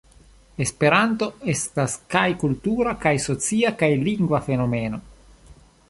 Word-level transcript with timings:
Esperanto 0.63 1.27
estas 1.53 1.99
kaj 2.15 2.25
kultura, 2.45 2.97
kaj 3.05 3.13
socia, 3.29 3.75
kaj 3.83 3.93
lingva 4.09 4.45
fenomeno. 4.49 5.07